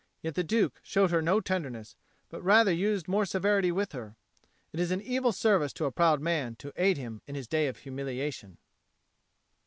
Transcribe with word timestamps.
Yet 0.23 0.33
the 0.33 0.43
Duke 0.43 0.79
showed 0.81 1.11
her 1.11 1.21
no 1.21 1.39
tenderness, 1.39 1.95
but 2.29 2.41
rather 2.43 2.73
used 2.73 3.07
more 3.07 3.23
severity 3.23 3.71
with 3.71 3.91
her. 3.91 4.15
It 4.73 4.79
is 4.79 4.89
an 4.89 4.99
evil 4.99 5.31
service 5.31 5.71
to 5.73 5.85
a 5.85 5.91
proud 5.91 6.21
man 6.21 6.55
to 6.55 6.73
aid 6.75 6.97
him 6.97 7.21
in 7.27 7.35
his 7.35 7.47
day 7.47 7.67
of 7.67 7.77
humiliation. 7.77 8.57